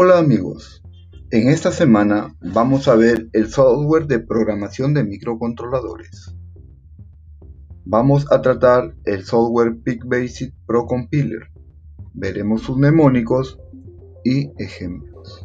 [0.00, 0.80] Hola amigos,
[1.32, 6.36] en esta semana vamos a ver el software de programación de microcontroladores.
[7.84, 11.48] Vamos a tratar el software PicBasic Pro Compiler.
[12.14, 13.58] Veremos sus mnemónicos
[14.22, 15.44] y ejemplos.